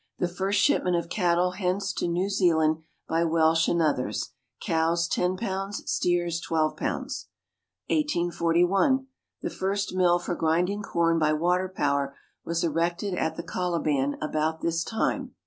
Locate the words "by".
3.07-3.23, 11.19-11.33